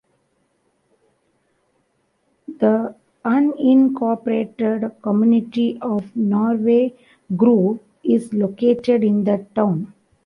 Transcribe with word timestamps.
The 2.57 2.95
unincorporated 3.23 4.99
community 5.03 5.77
of 5.79 6.15
Norway 6.15 6.93
Grove 7.37 7.81
is 8.03 8.33
located 8.33 9.03
in 9.03 9.25
the 9.25 9.45
town. 9.53 9.93